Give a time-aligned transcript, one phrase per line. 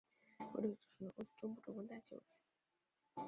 [0.39, 2.39] 韦尼格罗德处于欧洲中部的温带气候区。